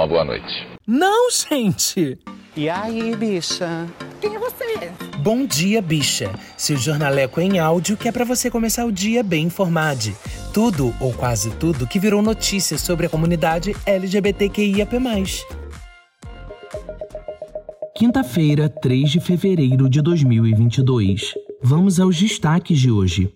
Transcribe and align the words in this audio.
uma 0.00 0.06
boa 0.06 0.24
noite. 0.24 0.66
Não, 0.86 1.30
gente! 1.30 2.18
E 2.56 2.68
aí, 2.68 3.14
bicha? 3.14 3.86
Quem 4.20 4.34
é 4.34 4.38
você? 4.38 4.90
Bom 5.18 5.44
dia, 5.44 5.82
bicha. 5.82 6.30
Seu 6.56 6.76
jornaleco 6.76 7.40
em 7.40 7.58
áudio 7.58 7.96
que 7.96 8.08
é 8.08 8.12
para 8.12 8.24
você 8.24 8.50
começar 8.50 8.86
o 8.86 8.92
dia 8.92 9.22
bem 9.22 9.46
informado. 9.46 10.10
Tudo, 10.54 10.94
ou 11.00 11.12
quase 11.12 11.50
tudo, 11.56 11.86
que 11.86 11.98
virou 11.98 12.22
notícia 12.22 12.78
sobre 12.78 13.06
a 13.06 13.08
comunidade 13.10 13.76
LGBTQIAP+. 13.84 14.96
Quinta-feira, 17.94 18.68
3 18.68 19.10
de 19.10 19.20
fevereiro 19.20 19.88
de 19.88 20.00
2022. 20.00 21.34
Vamos 21.62 22.00
aos 22.00 22.18
destaques 22.18 22.78
de 22.78 22.90
hoje. 22.90 23.30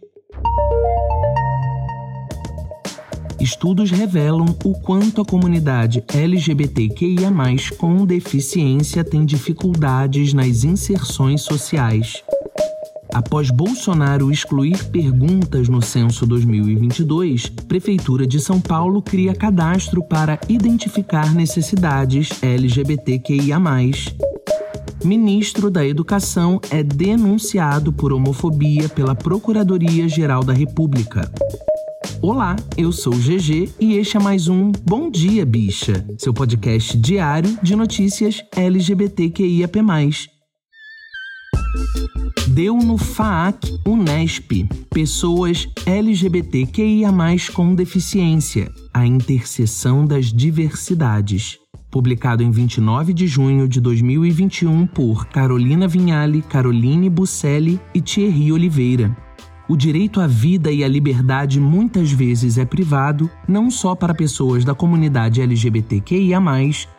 Estudos 3.45 3.91
revelam 3.91 4.57
o 4.65 4.73
quanto 4.73 5.21
a 5.21 5.25
comunidade 5.25 6.03
LGBTQIA, 6.15 7.31
com 7.77 8.07
deficiência 8.07 9.05
tem 9.05 9.27
dificuldades 9.27 10.33
nas 10.33 10.65
inserções 10.65 11.43
sociais. 11.43 12.23
Após 13.13 13.51
Bolsonaro 13.51 14.33
excluir 14.33 14.83
perguntas 14.87 15.69
no 15.69 15.83
censo 15.83 16.25
2022, 16.25 17.51
Prefeitura 17.69 18.27
de 18.27 18.41
São 18.41 18.59
Paulo 18.59 19.03
cria 19.03 19.35
cadastro 19.35 20.03
para 20.03 20.41
identificar 20.49 21.35
necessidades 21.35 22.43
LGBTQIA. 22.43 23.59
Ministro 25.05 25.71
da 25.71 25.87
Educação 25.87 26.59
é 26.71 26.83
denunciado 26.83 27.93
por 27.93 28.11
homofobia 28.11 28.89
pela 28.89 29.15
Procuradoria-Geral 29.15 30.43
da 30.43 30.55
República. 30.55 31.31
Olá, 32.27 32.57
eu 32.79 32.91
sou 32.91 33.13
o 33.13 33.19
GG 33.19 33.75
e 33.79 33.99
este 33.99 34.17
é 34.17 34.21
mais 34.21 34.49
um 34.49 34.73
Bom 34.83 35.11
Dia 35.11 35.45
Bicha, 35.45 35.93
seu 36.17 36.33
podcast 36.33 36.97
diário 36.97 37.59
de 37.63 37.77
notícias 37.77 38.43
LGBTQIAP+. 38.57 39.79
Deu 42.49 42.79
no 42.79 42.97
FAAC 42.97 43.79
Unesp, 43.87 44.67
pessoas 44.89 45.69
LGBTQIA+, 45.85 47.13
com 47.53 47.75
deficiência, 47.75 48.73
a 48.95 49.07
interseção 49.07 50.07
das 50.07 50.33
diversidades. 50.33 51.59
Publicado 51.91 52.43
em 52.43 52.51
29 52.51 53.13
de 53.13 53.27
junho 53.27 53.69
de 53.69 53.83
2021 53.83 54.87
por 54.87 55.27
Carolina 55.27 55.87
Vinhali, 55.87 56.41
Caroline 56.41 57.11
Busselli 57.11 57.79
e 57.95 58.01
Thierry 58.01 58.51
Oliveira. 58.51 59.15
O 59.67 59.77
direito 59.77 60.21
à 60.21 60.27
vida 60.27 60.71
e 60.71 60.85
à 60.85 60.89
liberdade 60.89 61.59
muitas 61.59 62.13
vezes 62.13 62.59
é 62.59 62.67
privado, 62.67 63.31
não 63.49 63.71
só 63.71 63.95
para 63.95 64.15
pessoas 64.15 64.63
da 64.63 64.75
comunidade 64.75 65.41
LGBTQIA, 65.41 66.39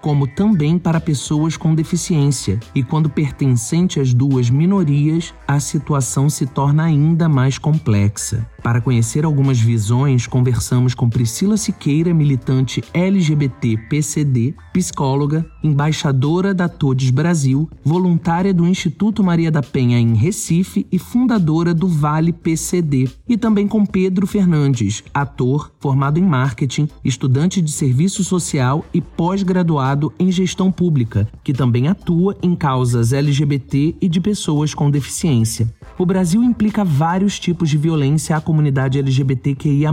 como 0.01 0.25
também 0.27 0.79
para 0.79 0.99
pessoas 0.99 1.55
com 1.55 1.75
deficiência. 1.75 2.59
E 2.73 2.81
quando 2.81 3.09
pertencente 3.09 3.99
às 3.99 4.13
duas 4.15 4.49
minorias, 4.49 5.31
a 5.47 5.59
situação 5.59 6.27
se 6.27 6.47
torna 6.47 6.83
ainda 6.85 7.29
mais 7.29 7.59
complexa. 7.59 8.47
Para 8.65 8.81
conhecer 8.81 9.23
algumas 9.23 9.59
visões, 9.59 10.25
conversamos 10.25 10.95
com 10.95 11.07
Priscila 11.07 11.55
Siqueira, 11.55 12.11
militante 12.15 12.83
LGBT 12.95 13.77
PCD, 13.87 14.55
psicóloga, 14.73 15.45
embaixadora 15.63 16.51
da 16.51 16.67
Todes 16.67 17.11
Brasil, 17.11 17.69
voluntária 17.83 18.51
do 18.51 18.65
Instituto 18.65 19.23
Maria 19.23 19.51
da 19.51 19.61
Penha 19.61 19.99
em 19.99 20.15
Recife 20.15 20.87
e 20.91 20.97
fundadora 20.97 21.75
do 21.75 21.87
Vale 21.87 22.33
PCD, 22.33 23.07
e 23.29 23.37
também 23.37 23.67
com 23.67 23.85
Pedro 23.85 24.25
Fernandes, 24.25 25.03
ator, 25.13 25.71
formado 25.79 26.17
em 26.17 26.23
marketing, 26.23 26.89
estudante 27.03 27.61
de 27.61 27.71
serviço 27.71 28.23
social 28.23 28.83
e 28.91 28.99
pós-graduado 28.99 30.11
em 30.17 30.31
gestão 30.31 30.71
pública, 30.71 31.29
que 31.43 31.53
também 31.53 31.87
atua 31.87 32.35
em 32.41 32.55
causas 32.55 33.13
LGBT 33.13 33.95
e 34.01 34.09
de 34.09 34.19
pessoas 34.19 34.73
com 34.73 34.89
deficiência. 34.89 35.71
O 35.99 36.05
Brasil 36.05 36.43
implica 36.43 36.83
vários 36.83 37.37
tipos 37.37 37.69
de 37.69 37.77
violência 37.77 38.35
à 38.35 38.41
comunidade 38.55 38.97
LGBTQIA, 38.97 39.91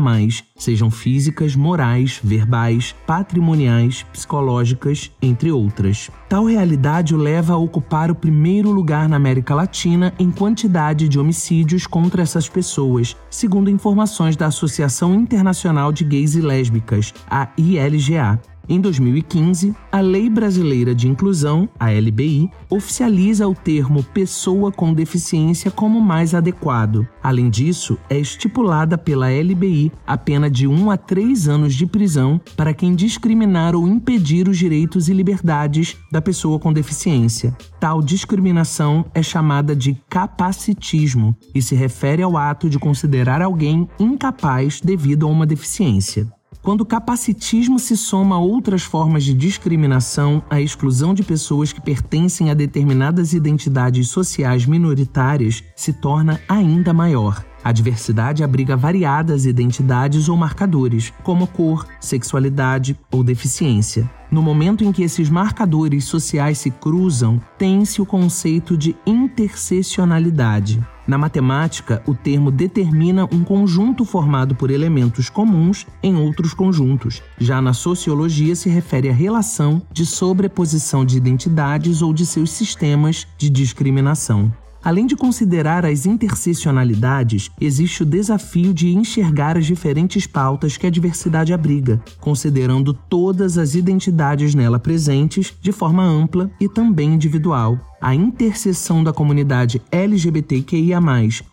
sejam 0.56 0.88
físicas, 0.88 1.56
morais, 1.56 2.20
verbais, 2.22 2.94
patrimoniais, 3.04 4.06
psicológicas, 4.12 5.10
entre 5.20 5.50
outras. 5.50 6.08
Tal 6.28 6.44
realidade 6.44 7.12
o 7.12 7.18
leva 7.18 7.54
a 7.54 7.56
ocupar 7.56 8.08
o 8.08 8.14
primeiro 8.14 8.70
lugar 8.70 9.08
na 9.08 9.16
América 9.16 9.52
Latina 9.52 10.14
em 10.16 10.30
quantidade 10.30 11.08
de 11.08 11.18
homicídios 11.18 11.88
contra 11.88 12.22
essas 12.22 12.48
pessoas, 12.48 13.16
segundo 13.28 13.68
informações 13.68 14.36
da 14.36 14.46
Associação 14.46 15.12
Internacional 15.12 15.90
de 15.92 16.04
Gays 16.04 16.36
e 16.36 16.40
Lésbicas, 16.40 17.12
a 17.28 17.48
ILGA. 17.58 18.51
Em 18.68 18.80
2015, 18.80 19.74
a 19.90 20.00
Lei 20.00 20.30
Brasileira 20.30 20.94
de 20.94 21.08
Inclusão, 21.08 21.68
a 21.78 21.90
LBI, 21.90 22.48
oficializa 22.70 23.46
o 23.48 23.54
termo 23.54 24.04
pessoa 24.04 24.70
com 24.70 24.94
deficiência 24.94 25.70
como 25.70 26.00
mais 26.00 26.32
adequado. 26.32 27.06
Além 27.20 27.50
disso, 27.50 27.98
é 28.08 28.18
estipulada 28.18 28.96
pela 28.96 29.28
LBI 29.28 29.90
a 30.06 30.16
pena 30.16 30.48
de 30.48 30.66
1 30.68 30.90
a 30.90 30.96
3 30.96 31.48
anos 31.48 31.74
de 31.74 31.86
prisão 31.86 32.40
para 32.56 32.72
quem 32.72 32.94
discriminar 32.94 33.74
ou 33.74 33.88
impedir 33.88 34.48
os 34.48 34.56
direitos 34.56 35.08
e 35.08 35.12
liberdades 35.12 35.96
da 36.10 36.22
pessoa 36.22 36.58
com 36.58 36.72
deficiência. 36.72 37.56
Tal 37.80 38.00
discriminação 38.00 39.04
é 39.12 39.22
chamada 39.22 39.74
de 39.74 39.94
capacitismo 40.08 41.36
e 41.52 41.60
se 41.60 41.74
refere 41.74 42.22
ao 42.22 42.36
ato 42.36 42.70
de 42.70 42.78
considerar 42.78 43.42
alguém 43.42 43.88
incapaz 43.98 44.80
devido 44.80 45.26
a 45.26 45.30
uma 45.30 45.46
deficiência. 45.46 46.32
Quando 46.62 46.82
o 46.82 46.86
capacitismo 46.86 47.76
se 47.76 47.96
soma 47.96 48.36
a 48.36 48.38
outras 48.38 48.84
formas 48.84 49.24
de 49.24 49.34
discriminação, 49.34 50.40
a 50.48 50.60
exclusão 50.60 51.12
de 51.12 51.24
pessoas 51.24 51.72
que 51.72 51.80
pertencem 51.80 52.52
a 52.52 52.54
determinadas 52.54 53.32
identidades 53.32 54.08
sociais 54.08 54.64
minoritárias 54.64 55.64
se 55.74 55.92
torna 55.92 56.40
ainda 56.48 56.92
maior. 56.92 57.44
A 57.64 57.72
diversidade 57.72 58.44
abriga 58.44 58.76
variadas 58.76 59.44
identidades 59.44 60.28
ou 60.28 60.36
marcadores, 60.36 61.12
como 61.24 61.48
cor, 61.48 61.84
sexualidade 62.00 62.96
ou 63.10 63.24
deficiência. 63.24 64.08
No 64.30 64.40
momento 64.40 64.84
em 64.84 64.92
que 64.92 65.02
esses 65.02 65.28
marcadores 65.28 66.04
sociais 66.04 66.58
se 66.58 66.70
cruzam, 66.70 67.40
tem-se 67.58 68.00
o 68.00 68.06
conceito 68.06 68.76
de 68.76 68.94
interseccionalidade. 69.04 70.80
Na 71.06 71.18
matemática, 71.18 72.02
o 72.06 72.14
termo 72.14 72.50
determina 72.50 73.24
um 73.32 73.42
conjunto 73.42 74.04
formado 74.04 74.54
por 74.54 74.70
elementos 74.70 75.28
comuns 75.28 75.86
em 76.02 76.14
outros 76.14 76.54
conjuntos. 76.54 77.22
Já 77.38 77.60
na 77.60 77.72
sociologia, 77.72 78.54
se 78.54 78.68
refere 78.68 79.08
à 79.08 79.12
relação 79.12 79.82
de 79.92 80.06
sobreposição 80.06 81.04
de 81.04 81.16
identidades 81.16 82.02
ou 82.02 82.12
de 82.12 82.24
seus 82.24 82.50
sistemas 82.50 83.26
de 83.36 83.50
discriminação. 83.50 84.52
Além 84.84 85.06
de 85.06 85.14
considerar 85.14 85.86
as 85.86 86.06
interseccionalidades, 86.06 87.50
existe 87.60 88.02
o 88.02 88.06
desafio 88.06 88.74
de 88.74 88.88
enxergar 88.88 89.56
as 89.56 89.64
diferentes 89.64 90.26
pautas 90.26 90.76
que 90.76 90.86
a 90.86 90.90
diversidade 90.90 91.52
abriga, 91.52 92.02
considerando 92.20 92.92
todas 92.92 93.58
as 93.58 93.76
identidades 93.76 94.56
nela 94.56 94.80
presentes 94.80 95.54
de 95.60 95.70
forma 95.70 96.02
ampla 96.02 96.50
e 96.60 96.68
também 96.68 97.14
individual. 97.14 97.78
A 98.00 98.12
interseção 98.12 99.04
da 99.04 99.12
comunidade 99.12 99.80
LGBTQIA, 99.92 100.98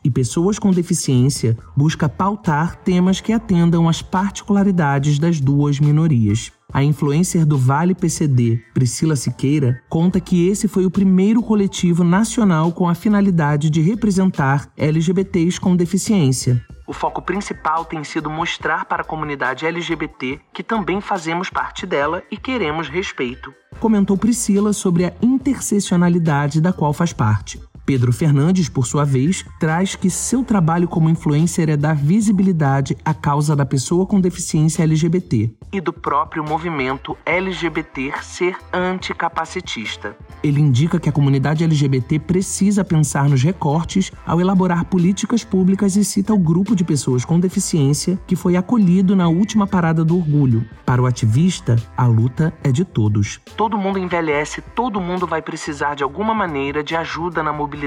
e 0.03 0.09
pessoas 0.09 0.57
com 0.57 0.71
deficiência 0.71 1.55
busca 1.77 2.09
pautar 2.09 2.77
temas 2.77 3.21
que 3.21 3.31
atendam 3.31 3.87
às 3.87 4.01
particularidades 4.01 5.19
das 5.19 5.39
duas 5.39 5.79
minorias. 5.79 6.51
A 6.71 6.83
influencer 6.83 7.45
do 7.47 7.57
Vale 7.57 7.95
PCD, 7.95 8.61
Priscila 8.75 9.15
Siqueira, 9.15 9.81
conta 9.89 10.19
que 10.19 10.47
esse 10.47 10.67
foi 10.67 10.85
o 10.85 10.91
primeiro 10.91 11.41
coletivo 11.41 12.03
nacional 12.03 12.71
com 12.71 12.87
a 12.87 12.93
finalidade 12.93 13.71
de 13.71 13.81
representar 13.81 14.71
LGBTs 14.77 15.59
com 15.59 15.75
deficiência. 15.75 16.63
O 16.85 16.93
foco 16.93 17.21
principal 17.21 17.85
tem 17.85 18.03
sido 18.03 18.29
mostrar 18.29 18.85
para 18.85 19.01
a 19.01 19.05
comunidade 19.05 19.65
LGBT 19.65 20.39
que 20.53 20.63
também 20.63 21.01
fazemos 21.01 21.49
parte 21.49 21.85
dela 21.85 22.23
e 22.31 22.37
queremos 22.37 22.87
respeito. 22.87 23.53
Comentou 23.79 24.17
Priscila 24.17 24.71
sobre 24.71 25.05
a 25.05 25.13
interseccionalidade 25.21 26.61
da 26.61 26.71
qual 26.71 26.93
faz 26.93 27.13
parte. 27.13 27.59
Pedro 27.89 28.13
Fernandes, 28.13 28.69
por 28.69 28.85
sua 28.85 29.03
vez, 29.03 29.43
traz 29.59 29.95
que 29.95 30.11
seu 30.11 30.43
trabalho 30.43 30.87
como 30.87 31.09
influencer 31.09 31.71
é 31.71 31.75
dar 31.75 31.95
visibilidade 31.95 32.95
à 33.03 33.15
causa 33.15 33.55
da 33.55 33.65
pessoa 33.65 34.05
com 34.05 34.21
deficiência 34.21 34.83
LGBT 34.83 35.49
e 35.71 35.81
do 35.81 35.91
próprio 35.91 36.43
movimento 36.43 37.17
LGBT 37.25 38.11
ser 38.21 38.57
anticapacitista. 38.71 40.15
Ele 40.43 40.61
indica 40.61 40.99
que 40.99 41.09
a 41.09 41.11
comunidade 41.11 41.63
LGBT 41.63 42.19
precisa 42.19 42.85
pensar 42.85 43.27
nos 43.27 43.41
recortes 43.41 44.11
ao 44.23 44.39
elaborar 44.39 44.85
políticas 44.85 45.43
públicas 45.43 45.95
e 45.95 46.05
cita 46.05 46.31
o 46.31 46.37
grupo 46.37 46.75
de 46.75 46.83
pessoas 46.83 47.25
com 47.25 47.39
deficiência 47.39 48.19
que 48.27 48.35
foi 48.35 48.55
acolhido 48.55 49.15
na 49.15 49.27
última 49.27 49.65
parada 49.65 50.05
do 50.05 50.15
orgulho. 50.15 50.63
Para 50.85 51.01
o 51.01 51.07
ativista, 51.07 51.75
a 51.97 52.05
luta 52.05 52.53
é 52.63 52.71
de 52.71 52.85
todos. 52.85 53.39
Todo 53.57 53.77
mundo 53.77 53.97
envelhece, 53.97 54.61
todo 54.61 55.01
mundo 55.01 55.25
vai 55.25 55.41
precisar 55.41 55.95
de 55.95 56.03
alguma 56.03 56.35
maneira 56.35 56.83
de 56.83 56.95
ajuda 56.95 57.43
na 57.43 57.51
mobilidade 57.51 57.78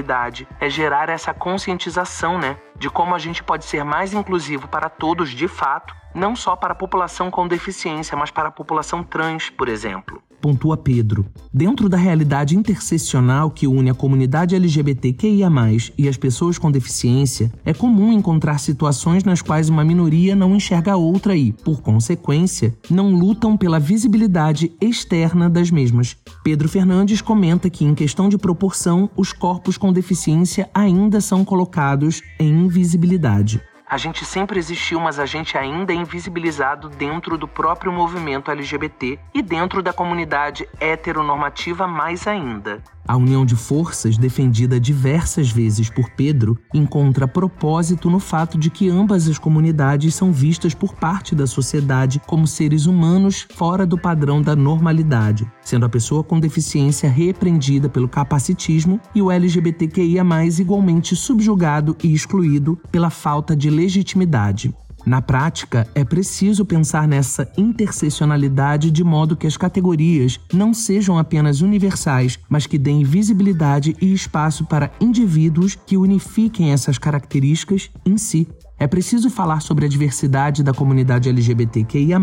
é 0.59 0.69
gerar 0.69 1.09
essa 1.09 1.33
conscientização, 1.33 2.39
né? 2.39 2.57
De 2.75 2.89
como 2.89 3.13
a 3.13 3.19
gente 3.19 3.43
pode 3.43 3.65
ser 3.65 3.83
mais 3.83 4.13
inclusivo 4.13 4.67
para 4.67 4.89
todos 4.89 5.29
de 5.29 5.47
fato, 5.47 5.95
não 6.13 6.35
só 6.35 6.55
para 6.55 6.73
a 6.73 6.75
população 6.75 7.29
com 7.29 7.47
deficiência, 7.47 8.17
mas 8.17 8.31
para 8.31 8.49
a 8.49 8.51
população 8.51 9.03
trans, 9.03 9.49
por 9.49 9.67
exemplo 9.67 10.21
pontua 10.43 10.75
Pedro. 10.75 11.25
Dentro 11.53 11.87
da 11.87 11.95
realidade 11.95 12.57
interseccional 12.57 13.49
que 13.49 13.65
une 13.65 13.89
a 13.89 13.93
comunidade 13.93 14.53
LGBTQIA, 14.55 15.49
e 15.97 16.09
as 16.09 16.17
pessoas 16.17 16.57
com 16.57 16.69
deficiência, 16.69 17.49
é 17.63 17.73
comum 17.73 18.11
encontrar 18.11 18.59
situações 18.59 19.23
nas 19.23 19.41
quais 19.41 19.69
uma 19.69 19.85
minoria 19.85 20.35
não 20.35 20.53
enxerga 20.53 20.91
a 20.91 20.97
outra 20.97 21.33
e, 21.33 21.53
por 21.53 21.81
consequência, 21.81 22.75
não 22.89 23.15
lutam 23.15 23.55
pela 23.55 23.79
visibilidade 23.79 24.73
externa 24.81 25.49
das 25.49 25.71
mesmas. 25.71 26.17
Pedro 26.43 26.67
Fernandes 26.67 27.21
comenta 27.21 27.69
que, 27.69 27.85
em 27.85 27.95
questão 27.95 28.27
de 28.27 28.37
proporção, 28.37 29.09
os 29.15 29.31
corpos 29.31 29.77
com 29.77 29.93
deficiência 29.93 30.69
ainda 30.73 31.21
são 31.21 31.45
colocados 31.45 32.21
em 32.37 32.65
invisibilidade. 32.65 33.61
A 33.93 33.97
gente 33.97 34.25
sempre 34.25 34.57
existiu, 34.57 34.99
mas 34.99 35.19
a 35.19 35.25
gente 35.27 35.55
ainda 35.55 35.93
é 35.93 35.95
invisibilizado 35.95 36.89
dentro 36.89 37.37
do 37.37 37.47
próprio 37.47 37.91
movimento 37.91 38.49
LGBT 38.49 39.19
e 39.31 39.39
dentro 39.39 39.83
da 39.83 39.93
comunidade 39.93 40.67
heteronormativa 40.79 41.85
mais 41.85 42.25
ainda. 42.25 42.81
A 43.05 43.17
união 43.17 43.45
de 43.45 43.55
forças, 43.55 44.17
defendida 44.17 44.79
diversas 44.79 45.51
vezes 45.51 45.89
por 45.89 46.09
Pedro, 46.11 46.57
encontra 46.73 47.27
propósito 47.27 48.09
no 48.09 48.19
fato 48.19 48.57
de 48.57 48.69
que 48.69 48.89
ambas 48.89 49.27
as 49.27 49.37
comunidades 49.37 50.15
são 50.15 50.31
vistas 50.31 50.73
por 50.73 50.95
parte 50.95 51.35
da 51.35 51.45
sociedade 51.45 52.21
como 52.25 52.47
seres 52.47 52.85
humanos 52.85 53.45
fora 53.55 53.85
do 53.85 53.97
padrão 53.97 54.41
da 54.41 54.55
normalidade, 54.55 55.45
sendo 55.61 55.85
a 55.85 55.89
pessoa 55.89 56.23
com 56.23 56.39
deficiência 56.39 57.09
repreendida 57.09 57.89
pelo 57.89 58.07
capacitismo 58.07 59.01
e 59.13 59.21
o 59.21 59.29
LGBTQIA, 59.29 60.23
igualmente 60.57 61.15
subjugado 61.15 61.97
e 62.01 62.13
excluído 62.13 62.79
pela 62.89 63.09
falta 63.09 63.53
de 63.53 63.69
legitimidade. 63.69 64.73
Na 65.05 65.21
prática, 65.21 65.87
é 65.93 66.05
preciso 66.05 66.65
pensar 66.65 67.07
nessa 67.07 67.51
interseccionalidade 67.57 68.89
de 68.89 69.03
modo 69.03 69.35
que 69.35 69.45
as 69.45 69.57
categorias 69.57 70.39
não 70.53 70.73
sejam 70.73 71.17
apenas 71.17 71.61
universais, 71.61 72.39
mas 72.47 72.65
que 72.65 72.77
deem 72.77 73.03
visibilidade 73.03 73.95
e 74.01 74.13
espaço 74.13 74.65
para 74.65 74.91
indivíduos 75.01 75.75
que 75.75 75.97
unifiquem 75.97 76.71
essas 76.71 76.97
características 76.97 77.89
em 78.05 78.17
si. 78.17 78.47
É 78.79 78.87
preciso 78.87 79.29
falar 79.29 79.61
sobre 79.61 79.85
a 79.85 79.89
diversidade 79.89 80.63
da 80.63 80.73
comunidade 80.73 81.29
LGBTQIA, 81.29 82.19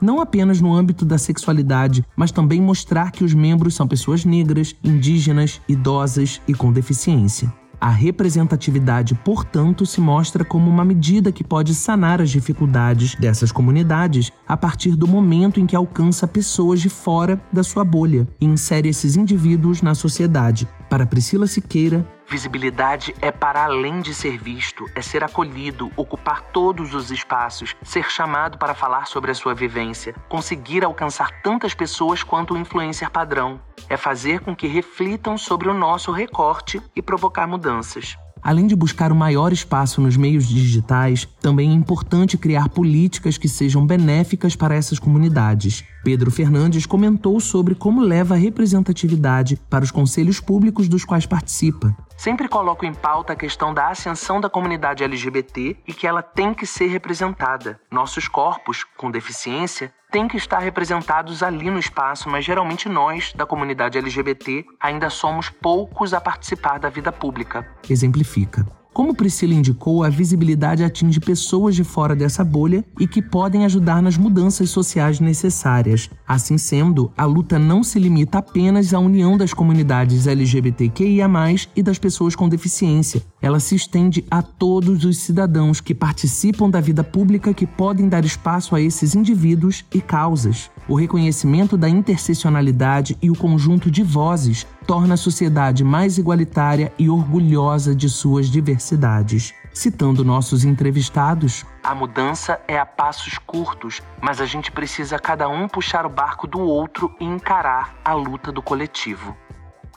não 0.00 0.20
apenas 0.20 0.60
no 0.60 0.74
âmbito 0.74 1.04
da 1.04 1.18
sexualidade, 1.18 2.04
mas 2.16 2.30
também 2.30 2.60
mostrar 2.60 3.10
que 3.10 3.24
os 3.24 3.34
membros 3.34 3.74
são 3.74 3.86
pessoas 3.86 4.24
negras, 4.24 4.74
indígenas, 4.82 5.60
idosas 5.68 6.40
e 6.46 6.54
com 6.54 6.72
deficiência. 6.72 7.52
A 7.84 7.90
representatividade, 7.90 9.14
portanto, 9.14 9.84
se 9.84 10.00
mostra 10.00 10.42
como 10.42 10.70
uma 10.70 10.86
medida 10.86 11.30
que 11.30 11.44
pode 11.44 11.74
sanar 11.74 12.18
as 12.18 12.30
dificuldades 12.30 13.14
dessas 13.14 13.52
comunidades 13.52 14.32
a 14.48 14.56
partir 14.56 14.96
do 14.96 15.06
momento 15.06 15.60
em 15.60 15.66
que 15.66 15.76
alcança 15.76 16.26
pessoas 16.26 16.80
de 16.80 16.88
fora 16.88 17.38
da 17.52 17.62
sua 17.62 17.84
bolha 17.84 18.26
e 18.40 18.46
insere 18.46 18.88
esses 18.88 19.16
indivíduos 19.16 19.82
na 19.82 19.94
sociedade. 19.94 20.66
Para 20.88 21.04
Priscila 21.04 21.46
Siqueira, 21.46 22.08
Visibilidade 22.34 23.14
é 23.22 23.30
para 23.30 23.62
além 23.62 24.00
de 24.00 24.12
ser 24.12 24.36
visto, 24.36 24.90
é 24.96 25.00
ser 25.00 25.22
acolhido, 25.22 25.92
ocupar 25.96 26.42
todos 26.50 26.92
os 26.92 27.12
espaços, 27.12 27.76
ser 27.80 28.10
chamado 28.10 28.58
para 28.58 28.74
falar 28.74 29.06
sobre 29.06 29.30
a 29.30 29.34
sua 29.36 29.54
vivência, 29.54 30.16
conseguir 30.28 30.84
alcançar 30.84 31.30
tantas 31.42 31.74
pessoas 31.74 32.24
quanto 32.24 32.54
o 32.54 32.58
influencer 32.58 33.08
padrão. 33.08 33.60
É 33.88 33.96
fazer 33.96 34.40
com 34.40 34.52
que 34.56 34.66
reflitam 34.66 35.38
sobre 35.38 35.68
o 35.68 35.74
nosso 35.74 36.10
recorte 36.10 36.82
e 36.96 37.00
provocar 37.00 37.46
mudanças. 37.46 38.18
Além 38.44 38.66
de 38.66 38.76
buscar 38.76 39.10
o 39.10 39.14
maior 39.14 39.54
espaço 39.54 40.02
nos 40.02 40.18
meios 40.18 40.46
digitais, 40.46 41.26
também 41.40 41.70
é 41.70 41.72
importante 41.72 42.36
criar 42.36 42.68
políticas 42.68 43.38
que 43.38 43.48
sejam 43.48 43.86
benéficas 43.86 44.54
para 44.54 44.74
essas 44.74 44.98
comunidades. 44.98 45.82
Pedro 46.04 46.30
Fernandes 46.30 46.84
comentou 46.84 47.40
sobre 47.40 47.74
como 47.74 48.02
leva 48.02 48.34
a 48.34 48.36
representatividade 48.36 49.56
para 49.70 49.82
os 49.82 49.90
conselhos 49.90 50.40
públicos 50.40 50.90
dos 50.90 51.06
quais 51.06 51.24
participa. 51.24 51.96
Sempre 52.18 52.46
coloco 52.46 52.84
em 52.84 52.92
pauta 52.92 53.32
a 53.32 53.36
questão 53.36 53.72
da 53.72 53.88
ascensão 53.88 54.42
da 54.42 54.50
comunidade 54.50 55.02
LGBT 55.02 55.78
e 55.88 55.94
que 55.94 56.06
ela 56.06 56.22
tem 56.22 56.52
que 56.52 56.66
ser 56.66 56.88
representada. 56.88 57.80
Nossos 57.90 58.28
corpos, 58.28 58.84
com 58.98 59.10
deficiência, 59.10 59.90
têm 60.14 60.28
que 60.28 60.36
estar 60.36 60.60
representados 60.60 61.42
ali 61.42 61.68
no 61.72 61.78
espaço, 61.80 62.28
mas 62.28 62.44
geralmente 62.44 62.88
nós, 62.88 63.32
da 63.32 63.44
comunidade 63.44 63.98
LGBT, 63.98 64.64
ainda 64.80 65.10
somos 65.10 65.50
poucos 65.50 66.14
a 66.14 66.20
participar 66.20 66.78
da 66.78 66.88
vida 66.88 67.10
pública. 67.10 67.66
Exemplifica. 67.90 68.64
Como 68.92 69.12
Priscila 69.12 69.54
indicou, 69.54 70.04
a 70.04 70.08
visibilidade 70.08 70.84
atinge 70.84 71.18
pessoas 71.18 71.74
de 71.74 71.82
fora 71.82 72.14
dessa 72.14 72.44
bolha 72.44 72.84
e 73.00 73.08
que 73.08 73.20
podem 73.20 73.64
ajudar 73.64 74.00
nas 74.00 74.16
mudanças 74.16 74.70
sociais 74.70 75.18
necessárias. 75.18 76.08
Assim 76.24 76.56
sendo, 76.56 77.12
a 77.16 77.24
luta 77.24 77.58
não 77.58 77.82
se 77.82 77.98
limita 77.98 78.38
apenas 78.38 78.94
à 78.94 79.00
união 79.00 79.36
das 79.36 79.52
comunidades 79.52 80.28
LGBTQIA, 80.28 81.28
e 81.74 81.82
das 81.82 81.98
pessoas 81.98 82.36
com 82.36 82.48
deficiência. 82.48 83.20
Ela 83.44 83.60
se 83.60 83.74
estende 83.74 84.24
a 84.30 84.40
todos 84.40 85.04
os 85.04 85.18
cidadãos 85.18 85.78
que 85.78 85.94
participam 85.94 86.70
da 86.70 86.80
vida 86.80 87.04
pública 87.04 87.52
que 87.52 87.66
podem 87.66 88.08
dar 88.08 88.24
espaço 88.24 88.74
a 88.74 88.80
esses 88.80 89.14
indivíduos 89.14 89.84
e 89.92 90.00
causas. 90.00 90.70
O 90.88 90.94
reconhecimento 90.94 91.76
da 91.76 91.86
interseccionalidade 91.86 93.18
e 93.20 93.30
o 93.30 93.36
conjunto 93.36 93.90
de 93.90 94.02
vozes 94.02 94.66
torna 94.86 95.12
a 95.12 95.18
sociedade 95.18 95.84
mais 95.84 96.16
igualitária 96.16 96.90
e 96.98 97.10
orgulhosa 97.10 97.94
de 97.94 98.08
suas 98.08 98.48
diversidades. 98.48 99.52
Citando 99.74 100.24
nossos 100.24 100.64
entrevistados, 100.64 101.66
a 101.82 101.94
mudança 101.94 102.58
é 102.66 102.78
a 102.78 102.86
passos 102.86 103.36
curtos, 103.36 104.00
mas 104.22 104.40
a 104.40 104.46
gente 104.46 104.72
precisa 104.72 105.18
cada 105.18 105.50
um 105.50 105.68
puxar 105.68 106.06
o 106.06 106.08
barco 106.08 106.46
do 106.46 106.60
outro 106.60 107.14
e 107.20 107.26
encarar 107.26 107.94
a 108.02 108.14
luta 108.14 108.50
do 108.50 108.62
coletivo 108.62 109.36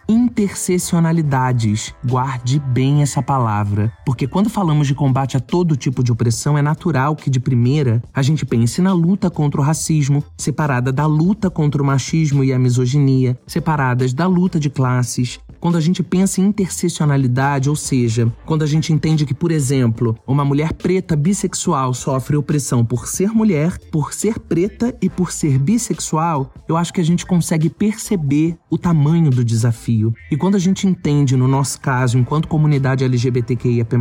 interseccionalidades. 0.08 1.94
Guarde 2.06 2.60
bem 2.60 3.02
essa 3.02 3.22
palavra, 3.22 3.92
porque 4.06 4.28
quando 4.28 4.50
falamos 4.50 4.88
de 4.88 4.96
combate 4.96 5.38
a 5.38 5.40
todo 5.40 5.76
tipo 5.76 6.04
de 6.04 6.12
opressão, 6.12 6.58
é 6.58 6.62
natural 6.62 7.16
que 7.16 7.30
de 7.30 7.40
primeira 7.40 8.02
a 8.14 8.22
gente 8.22 8.46
pense 8.46 8.82
na 8.82 8.94
luta 8.94 9.30
contra 9.30 9.60
o 9.60 9.64
racismo, 9.64 10.24
separada 10.38 10.92
da 10.92 11.06
luta 11.06 11.50
contra 11.50 11.82
o 11.82 11.86
machismo 11.86 12.44
e 12.44 12.54
a 12.54 12.60
misoginia, 12.60 13.38
separadas 13.46 14.14
da 14.14 14.28
luta 14.28 14.60
de 14.60 14.70
classes, 14.70 15.40
quando 15.60 15.78
a 15.78 15.82
gente 15.82 16.04
pensa 16.04 16.40
em 16.40 16.46
interseccionalidade, 16.46 17.70
ou 17.70 17.76
seja, 17.76 18.32
quando 18.46 18.64
a 18.64 18.68
gente 18.68 18.94
entende 18.94 19.26
que, 19.26 19.34
por 19.34 19.52
exemplo, 19.52 20.18
uma 20.26 20.46
mulher 20.46 20.74
preta 20.74 21.16
bissexual 21.16 21.94
sofre 21.94 22.38
opressão 22.38 22.86
por 22.86 23.08
ser 23.08 23.32
mulher, 23.32 23.78
por 23.92 24.14
ser 24.14 24.40
preta 24.40 24.96
e 25.02 25.10
por 25.10 25.32
ser 25.32 25.58
bissexual, 25.58 26.54
eu 26.68 26.78
acho 26.78 26.94
que 26.94 27.02
a 27.02 27.04
gente 27.04 27.26
consegue 27.26 27.70
perceber 27.70 28.58
o 28.70 28.78
tamanho 28.78 29.30
do 29.30 29.44
desafio. 29.44 29.97
E 30.32 30.38
quando 30.38 30.56
a 30.56 30.60
gente 30.60 30.88
entende, 30.88 31.36
no 31.36 31.48
nosso 31.48 31.80
caso, 31.80 32.18
enquanto 32.18 32.48
comunidade 32.48 33.04
LGBTQIAP+, 33.04 33.96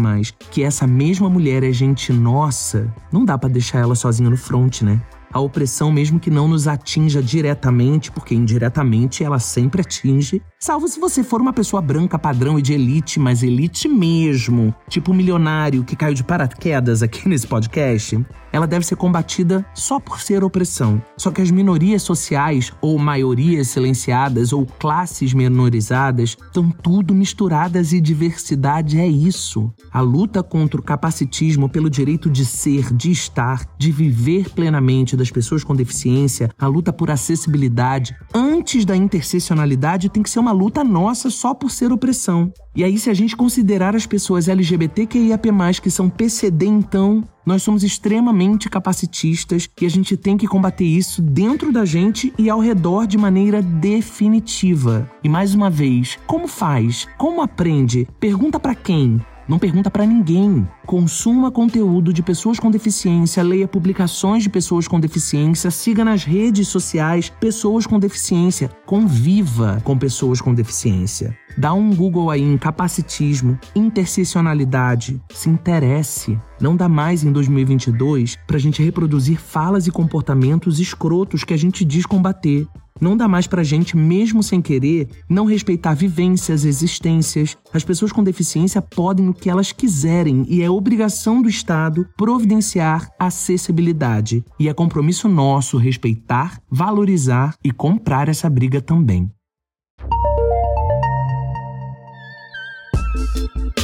que 0.51 0.63
essa 0.63 0.87
mesma 0.87 1.29
mulher 1.29 1.63
é 1.63 1.73
gente 1.73 2.13
nossa, 2.13 2.93
não 3.13 3.25
dá 3.25 3.37
para 3.39 3.49
deixar 3.49 3.79
ela 3.79 3.95
sozinha 3.95 4.31
no 4.31 4.37
front, 4.37 4.83
né? 4.83 5.01
A 5.37 5.41
opressão, 5.41 5.93
mesmo 5.93 6.19
que 6.19 6.31
não 6.31 6.49
nos 6.49 6.67
atinja 6.67 7.23
diretamente, 7.23 8.11
porque 8.11 8.35
indiretamente 8.35 9.23
ela 9.23 9.39
sempre 9.39 9.83
atinge, 9.83 10.43
salvo 10.59 10.89
se 10.89 10.99
você 10.99 11.23
for 11.23 11.41
uma 11.41 11.53
pessoa 11.53 11.83
branca 11.83 12.19
padrão 12.19 12.59
e 12.59 12.63
de 12.63 12.73
elite, 12.73 13.21
mas 13.21 13.43
elite 13.43 13.89
mesmo, 13.89 14.75
tipo 14.89 15.13
milionário 15.13 15.85
que 15.85 15.95
caiu 15.95 16.15
de 16.15 16.25
paraquedas 16.25 17.03
aqui 17.03 17.29
nesse 17.29 17.47
podcast, 17.47 18.25
ela 18.57 18.67
deve 18.67 18.87
ser 18.87 18.97
combatida 18.97 19.67
só 19.75 20.01
por 20.01 20.19
ser 20.21 20.43
opressão. 20.43 21.03
Só 21.19 21.31
que 21.31 21.43
as 21.43 21.51
minorias 21.51 22.03
sociais, 22.03 22.73
ou 22.81 22.99
maiorias 22.99 23.69
silenciadas, 23.69 24.51
ou 24.51 24.65
classes 24.65 25.35
menorizadas, 25.35 26.31
estão 26.31 26.71
tudo 26.71 27.15
misturadas 27.15 27.93
e 27.93 28.01
diversidade 28.01 28.99
é 28.99 29.07
isso. 29.07 29.71
A 29.93 30.01
luta 30.01 30.43
contra 30.43 30.81
o 30.81 30.83
capacitismo 30.83 31.69
pelo 31.69 31.91
direito 31.91 32.31
de 32.31 32.47
ser, 32.47 32.95
de 32.95 33.11
estar, 33.11 33.67
de 33.79 33.93
viver 33.93 34.49
plenamente 34.51 35.17
das 35.27 35.31
pessoas 35.31 35.65
com 35.65 35.75
deficiência, 35.75 36.51
a 36.59 36.67
luta 36.67 36.93
por 36.93 37.11
acessibilidade, 37.11 38.15
antes 38.33 38.85
da 38.85 38.97
interseccionalidade, 38.97 40.09
tem 40.09 40.23
que 40.23 40.31
ser 40.31 40.39
uma 40.39 40.53
luta 40.53 40.85
nossa 40.85 41.31
só 41.31 41.53
por 41.53 41.71
ser 41.71 41.93
opressão. 41.93 42.53
E 42.75 42.85
aí, 42.85 42.99
se 42.99 43.11
a 43.11 43.15
gente 43.15 43.37
considerar 43.37 43.97
as 43.97 44.07
pessoas 44.07 44.49
LGBTQIAP+, 44.49 45.49
que 45.83 45.91
são 45.91 46.09
PCD, 46.09 46.67
então, 46.67 47.25
nós 47.45 47.63
somos 47.63 47.83
extremamente 47.83 48.69
capacitistas 48.69 49.69
e 49.81 49.87
a 49.87 49.89
gente 49.89 50.17
tem 50.17 50.37
que 50.37 50.47
combater 50.47 50.85
isso 50.85 51.23
dentro 51.23 51.73
da 51.73 51.85
gente 51.85 52.33
e 52.39 52.51
ao 52.51 52.61
redor 52.61 53.07
de 53.07 53.17
maneira 53.17 53.63
definitiva. 53.63 55.11
E 55.25 55.29
mais 55.29 55.55
uma 55.55 55.71
vez, 55.71 56.19
como 56.27 56.47
faz? 56.47 57.09
Como 57.17 57.41
aprende? 57.41 58.07
Pergunta 58.21 58.61
para 58.61 58.75
quem? 58.75 59.21
Não 59.49 59.59
pergunta 59.59 59.91
para 59.91 60.05
ninguém. 60.05 60.67
Consuma 60.85 61.51
conteúdo 61.51 62.13
de 62.13 62.23
pessoas 62.23 62.59
com 62.59 62.71
deficiência, 62.71 63.43
leia 63.43 63.69
publicações 63.69 64.43
de 64.43 64.51
pessoas 64.51 64.89
com 64.89 64.99
deficiência, 64.99 65.71
siga 65.71 66.05
nas 66.05 66.25
redes 66.25 66.69
sociais 66.69 67.29
pessoas 67.29 67.87
com 67.87 67.99
deficiência, 67.99 68.71
conviva 68.85 69.81
com 69.85 69.97
pessoas 69.97 70.41
com 70.41 70.53
deficiência. 70.53 71.37
Dá 71.57 71.73
um 71.73 71.95
Google 71.95 72.31
aí 72.31 72.43
em 72.43 72.59
capacitismo, 72.59 73.59
interseccionalidade, 73.75 75.21
se 75.31 75.49
interesse. 75.49 76.39
Não 76.61 76.77
dá 76.77 76.89
mais 76.89 77.25
em 77.25 77.33
2022 77.33 78.37
para 78.47 78.57
a 78.57 78.61
gente 78.61 78.83
reproduzir 78.83 79.39
falas 79.39 79.87
e 79.87 79.91
comportamentos 79.91 80.81
escrotos 80.81 81.45
que 81.45 81.55
a 81.55 81.57
gente 81.57 81.85
diz 81.85 82.05
combater. 82.05 82.67
Não 83.01 83.17
dá 83.17 83.29
mais 83.29 83.47
pra 83.47 83.63
gente, 83.63 83.97
mesmo 83.97 84.43
sem 84.43 84.63
querer, 84.63 85.09
não 85.29 85.45
respeitar 85.45 85.95
vivências, 85.95 86.65
existências. 86.65 87.57
As 87.73 87.85
pessoas 87.85 88.13
com 88.13 88.23
deficiência 88.23 88.81
podem 88.81 89.29
o 89.29 89.35
que 89.35 89.51
elas 89.51 89.73
quiserem 89.73 90.45
e 90.49 90.63
é 90.63 90.71
obrigação 90.71 91.43
do 91.43 91.49
Estado 91.49 92.07
providenciar 92.17 93.11
acessibilidade. 93.19 94.45
E 94.59 94.69
é 94.69 94.75
compromisso 94.75 95.29
nosso 95.29 95.77
respeitar, 95.77 96.61
valorizar 96.71 97.55
e 97.63 97.71
comprar 97.71 98.29
essa 98.29 98.49
briga 98.49 98.81
também. 98.81 99.31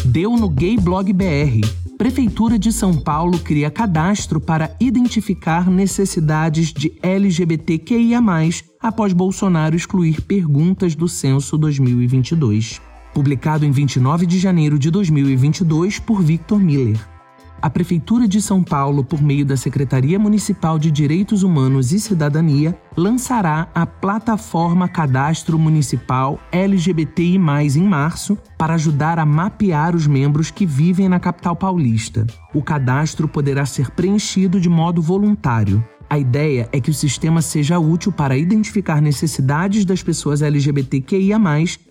Deu 0.04 0.37
no 0.37 0.49
Gay 0.49 0.76
Blog 0.76 1.12
BR 1.12 1.81
Prefeitura 2.02 2.59
de 2.59 2.73
São 2.73 2.99
Paulo 2.99 3.38
cria 3.38 3.71
cadastro 3.71 4.40
para 4.40 4.75
identificar 4.80 5.71
necessidades 5.71 6.73
de 6.73 6.99
LGBTQIA, 7.00 8.18
após 8.80 9.12
Bolsonaro 9.12 9.76
excluir 9.76 10.21
perguntas 10.23 10.97
do 10.97 11.06
censo 11.06 11.56
2022. 11.56 12.80
Publicado 13.14 13.64
em 13.64 13.71
29 13.71 14.26
de 14.26 14.40
janeiro 14.40 14.80
de 14.80 14.90
2022 14.90 16.00
por 16.00 16.21
Victor 16.21 16.59
Miller 16.59 17.12
a 17.62 17.71
Prefeitura 17.71 18.26
de 18.26 18.42
São 18.42 18.61
Paulo, 18.61 19.04
por 19.04 19.23
meio 19.23 19.47
da 19.47 19.57
Secretaria 19.57 20.19
Municipal 20.19 20.81
de 20.81 20.90
Direitos 20.90 21.45
Humanos 21.45 21.92
e 21.92 22.00
Cidadania, 22.00 22.76
lançará 22.97 23.69
a 23.73 23.87
plataforma 23.87 24.88
Cadastro 24.88 25.57
Municipal 25.57 26.40
LGBTI, 26.50 27.38
em 27.76 27.85
março, 27.85 28.37
para 28.59 28.75
ajudar 28.75 29.21
a 29.21 29.25
mapear 29.25 29.95
os 29.95 30.09
membros 30.09 30.50
que 30.50 30.66
vivem 30.66 31.09
na 31.09 31.21
capital 31.21 31.54
paulista. 31.54 32.26
O 32.52 32.62
cadastro 32.62 33.28
poderá 33.28 33.64
ser 33.64 33.92
preenchido 33.92 34.61
de 34.61 34.69
modo 34.69 35.00
voluntário. 35.00 35.85
A 36.12 36.19
ideia 36.19 36.69
é 36.73 36.78
que 36.78 36.90
o 36.90 36.95
sistema 36.95 37.40
seja 37.40 37.78
útil 37.78 38.12
para 38.12 38.37
identificar 38.37 39.00
necessidades 39.00 39.83
das 39.83 40.02
pessoas 40.02 40.42
LGBTQIA, 40.42 41.38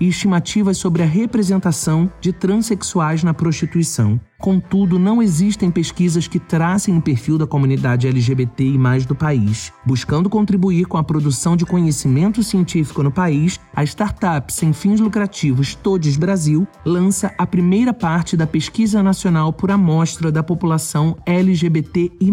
e 0.00 0.08
estimativas 0.08 0.78
sobre 0.78 1.02
a 1.02 1.06
representação 1.06 2.10
de 2.22 2.32
transexuais 2.32 3.22
na 3.22 3.34
prostituição. 3.34 4.18
Contudo, 4.38 4.98
não 4.98 5.22
existem 5.22 5.70
pesquisas 5.70 6.28
que 6.28 6.38
tracem 6.38 6.96
o 6.96 7.02
perfil 7.02 7.38
da 7.38 7.46
comunidade 7.46 8.06
LGBTI 8.06 8.76
do 9.06 9.14
país. 9.14 9.72
Buscando 9.84 10.28
contribuir 10.28 10.86
com 10.86 10.98
a 10.98 11.04
produção 11.04 11.56
de 11.56 11.64
conhecimento 11.64 12.42
científico 12.42 13.02
no 13.02 13.10
país, 13.10 13.58
a 13.74 13.82
startup 13.84 14.52
sem 14.52 14.72
fins 14.72 15.00
lucrativos 15.00 15.74
Todes 15.74 16.16
Brasil 16.16 16.66
lança 16.84 17.32
a 17.38 17.46
primeira 17.46 17.94
parte 17.94 18.36
da 18.36 18.46
pesquisa 18.46 19.02
nacional 19.02 19.52
por 19.52 19.70
amostra 19.70 20.30
da 20.30 20.42
população 20.42 21.16
LGBTI. 21.24 22.30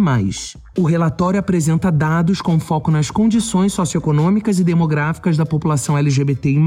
O 0.75 0.83
relatório 0.83 1.39
apresenta 1.39 1.91
dados 1.91 2.41
com 2.41 2.59
foco 2.59 2.89
nas 2.89 3.11
condições 3.11 3.73
socioeconômicas 3.73 4.59
e 4.59 4.63
demográficas 4.63 5.37
da 5.37 5.45
população 5.45 5.95
LGBTI. 5.95 6.59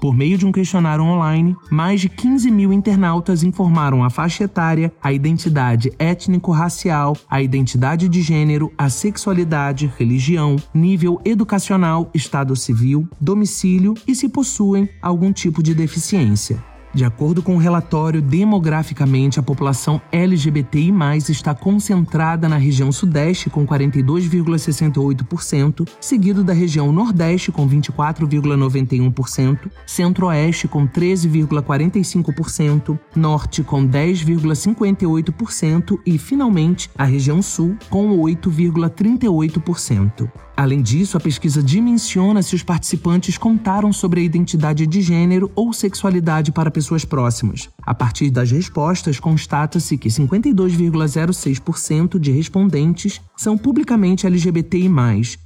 Por 0.00 0.14
meio 0.14 0.38
de 0.38 0.46
um 0.46 0.52
questionário 0.52 1.02
online, 1.02 1.56
mais 1.68 2.00
de 2.00 2.08
15 2.08 2.48
mil 2.48 2.72
internautas 2.72 3.42
informaram 3.42 4.04
a 4.04 4.10
faixa 4.10 4.44
etária, 4.44 4.69
a 5.02 5.12
identidade 5.12 5.92
étnico-racial, 5.98 7.16
a 7.28 7.42
identidade 7.42 8.08
de 8.08 8.22
gênero, 8.22 8.72
a 8.78 8.88
sexualidade, 8.88 9.92
religião, 9.98 10.56
nível 10.72 11.20
educacional, 11.24 12.10
estado 12.14 12.54
civil, 12.54 13.08
domicílio 13.20 13.94
e 14.06 14.14
se 14.14 14.28
possuem 14.28 14.88
algum 15.02 15.32
tipo 15.32 15.62
de 15.62 15.74
deficiência. 15.74 16.69
De 16.92 17.04
acordo 17.04 17.40
com 17.40 17.54
o 17.54 17.58
relatório, 17.58 18.20
demograficamente 18.20 19.38
a 19.38 19.42
população 19.42 20.02
LGBTI+, 20.10 20.92
está 21.28 21.54
concentrada 21.54 22.48
na 22.48 22.56
região 22.56 22.90
Sudeste 22.90 23.48
com 23.48 23.64
42,68%, 23.64 25.88
seguido 26.00 26.42
da 26.42 26.52
região 26.52 26.90
Nordeste 26.90 27.52
com 27.52 27.68
24,91%, 27.68 29.70
Centro-Oeste 29.86 30.66
com 30.66 30.88
13,45%, 30.88 32.98
Norte 33.14 33.62
com 33.62 33.86
10,58% 33.86 35.96
e, 36.04 36.18
finalmente, 36.18 36.90
a 36.98 37.04
região 37.04 37.40
Sul 37.40 37.76
com 37.88 38.18
8,38%. 38.18 40.28
Além 40.60 40.82
disso, 40.82 41.16
a 41.16 41.20
pesquisa 41.20 41.62
dimensiona 41.62 42.42
se 42.42 42.54
os 42.54 42.62
participantes 42.62 43.38
contaram 43.38 43.94
sobre 43.94 44.20
a 44.20 44.22
identidade 44.22 44.86
de 44.86 45.00
gênero 45.00 45.50
ou 45.54 45.72
sexualidade 45.72 46.52
para 46.52 46.70
pessoas 46.70 47.02
próximas. 47.02 47.70
A 47.82 47.94
partir 47.94 48.28
das 48.28 48.50
respostas, 48.50 49.18
constata-se 49.18 49.96
que 49.96 50.10
52,06% 50.10 52.18
de 52.18 52.30
respondentes 52.30 53.22
são 53.38 53.56
publicamente 53.56 54.26
LGBTI, 54.26 54.90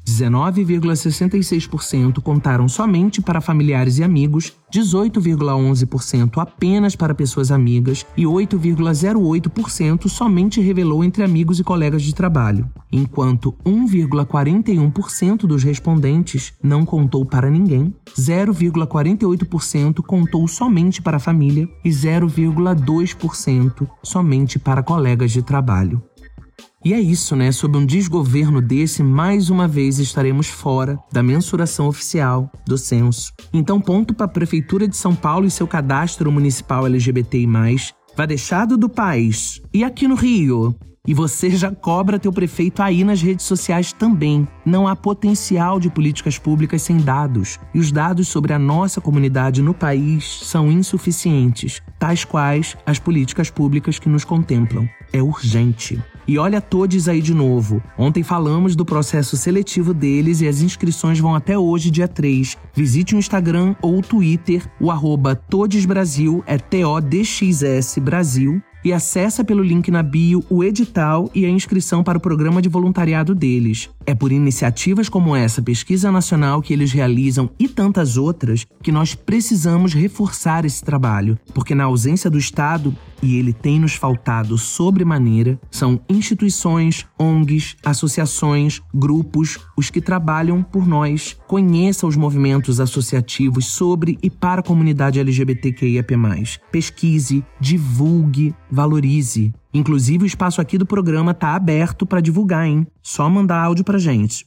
19,66% 0.05 2.21
contaram 2.21 2.69
somente 2.69 3.23
para 3.23 3.41
familiares 3.41 3.99
e 3.99 4.03
amigos, 4.03 4.53
18,11% 4.75 6.39
apenas 6.39 6.97
para 6.97 7.15
pessoas 7.15 7.53
amigas 7.53 8.05
e 8.17 8.25
8,08% 8.25 10.09
somente 10.09 10.61
revelou 10.61 11.05
entre 11.05 11.23
amigos 11.23 11.61
e 11.61 11.65
colegas 11.65 12.03
de 12.03 12.13
trabalho, 12.13 12.69
enquanto 12.91 13.55
1,41% 13.65 15.47
dos 15.47 15.63
respondentes 15.63 16.53
não 16.61 16.85
contou 16.85 17.25
para 17.25 17.49
ninguém, 17.49 17.95
0,48% 18.19 20.03
contou 20.03 20.49
somente 20.49 21.01
para 21.01 21.19
a 21.19 21.21
família 21.21 21.69
e 21.85 21.91
0,2% 21.91 23.89
somente 24.03 24.59
para 24.59 24.83
colegas 24.83 25.31
de 25.31 25.43
trabalho. 25.43 26.03
E 26.85 26.93
é 26.93 27.01
isso, 27.01 27.35
né? 27.35 27.51
Sob 27.51 27.79
um 27.79 27.87
desgoverno 27.87 28.61
desse, 28.61 29.03
mais 29.03 29.49
uma 29.49 29.67
vez 29.67 29.99
estaremos 29.99 30.49
fora 30.49 30.99
da 31.11 31.23
mensuração 31.23 31.87
oficial 31.87 32.53
do 32.67 32.77
censo. 32.77 33.33
Então, 33.55 33.81
ponto 33.81 34.13
para 34.13 34.27
a 34.27 34.29
Prefeitura 34.29 34.87
de 34.87 34.95
São 34.95 35.15
Paulo 35.15 35.47
e 35.47 35.51
seu 35.51 35.67
cadastro 35.67 36.31
municipal 36.31 36.85
LGBTI. 36.85 37.47
Vai 38.15 38.27
deixado 38.27 38.77
do 38.77 38.91
país. 38.91 39.63
E 39.73 39.83
aqui 39.83 40.07
no 40.07 40.15
Rio? 40.15 40.77
E 41.07 41.13
você 41.13 41.51
já 41.51 41.71
cobra 41.71 42.19
teu 42.19 42.33
prefeito 42.33 42.83
aí 42.83 43.03
nas 43.03 43.21
redes 43.21 43.47
sociais 43.47 43.93
também. 43.93 44.47
Não 44.65 44.87
há 44.87 44.95
potencial 44.95 45.81
de 45.81 45.91
políticas 45.91 46.39
públicas 46.39 46.83
sem 46.83 46.99
dados. 46.99 47.59
E 47.75 47.79
os 47.79 47.91
dados 47.91 48.29
sobre 48.29 48.53
a 48.53 48.59
nossa 48.59 49.01
comunidade 49.01 49.63
no 49.63 49.73
país 49.73 50.41
são 50.43 50.71
insuficientes, 50.71 51.81
tais 51.99 52.25
quais 52.25 52.77
as 52.87 52.99
políticas 52.99 53.51
públicas 53.51 53.99
que 53.99 54.09
nos 54.09 54.25
contemplam. 54.25 54.89
É 55.13 55.23
urgente. 55.23 56.03
E 56.27 56.39
olha 56.39 56.61
todos 56.61 57.09
aí 57.09 57.21
de 57.21 57.35
novo. 57.35 57.83
Ontem 57.99 58.23
falamos 58.23 58.75
do 58.75 58.85
processo 58.85 59.37
seletivo 59.37 59.93
deles 59.93 60.41
e 60.41 60.49
as 60.49 60.61
inscrições 60.61 61.19
vão 61.19 61.35
até 61.35 61.59
hoje, 61.59 61.91
dia 61.91 62.09
3. 62.09 62.57
Visite 62.75 63.15
o 63.15 63.19
Instagram 63.19 63.75
ou 63.83 63.99
o 63.99 64.03
Twitter, 64.03 64.67
o 64.81 64.91
arroba 64.91 65.35
Todesbrasil, 65.35 66.43
é 66.47 66.57
T-O-D-X-S 66.57 68.01
Brasil, 68.01 68.63
e 68.85 68.93
acessa 68.93 69.43
pelo 69.43 69.63
link 69.63 69.91
na 69.91 70.03
bio 70.03 70.45
o 70.51 70.63
edital 70.63 71.31
e 71.35 71.47
a 71.47 71.49
inscrição 71.49 72.05
para 72.05 72.19
o 72.19 72.21
programa 72.21 72.61
de 72.61 72.69
voluntariado 72.69 73.35
deles. 73.35 73.89
É 74.05 74.15
por 74.15 74.31
iniciativas 74.31 75.09
como 75.09 75.35
essa 75.35 75.63
pesquisa 75.63 76.13
nacional 76.13 76.61
que 76.61 76.73
eles 76.73 76.93
realizam 76.93 77.49
e 77.59 77.67
tantas 77.67 78.19
outras 78.19 78.67
que 78.83 78.93
nós 78.93 79.15
precisamos 79.15 79.95
reforçar 79.95 80.67
esse 80.67 80.85
trabalho, 80.85 81.39
porque 81.55 81.75
na 81.75 81.85
ausência 81.85 82.29
do 82.29 82.39
Estado, 82.39 82.95
e 83.23 83.37
ele 83.37 83.53
tem 83.53 83.81
nos 83.81 83.95
faltado 83.95 84.57
sobremaneira, 84.57 85.59
são 85.71 86.01
instituições, 86.09 87.07
ONGs, 87.19 87.77
associações, 87.85 88.81
grupos, 88.93 89.59
os 89.77 89.91
que 89.91 90.01
trabalham 90.01 90.63
por 90.63 90.87
nós. 90.87 91.37
Conheça 91.47 92.07
os 92.07 92.17
movimentos 92.17 92.81
associativos 92.81 93.67
sobre 93.67 94.19
e 94.23 94.31
para 94.31 94.61
a 94.61 94.65
comunidade 94.65 95.21
LGBTQIAP+. 95.21 96.15
Pesquise, 96.71 97.45
divulgue, 97.61 98.55
valorize. 98.71 99.53
Inclusive, 99.73 100.25
o 100.25 100.27
espaço 100.27 100.61
aqui 100.61 100.79
do 100.79 100.87
programa 100.87 101.33
está 101.33 101.55
aberto 101.55 102.07
para 102.07 102.21
divulgar, 102.21 102.67
hein? 102.67 102.87
Só 103.03 103.29
mandar 103.29 103.61
áudio 103.61 103.85
pra 103.85 103.99
gente. 103.99 104.47